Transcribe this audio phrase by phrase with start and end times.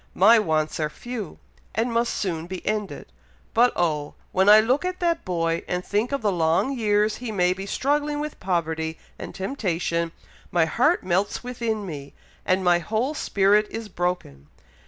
[0.15, 1.37] My wants are few,
[1.75, 3.11] and must soon be ended.
[3.53, 4.15] But oh!
[4.31, 7.67] when I look at that boy, and think of the long years he may be
[7.67, 10.11] struggling with poverty and temptation,
[10.51, 12.15] my heart melts within me,
[12.47, 14.47] and my whole spirit is broken.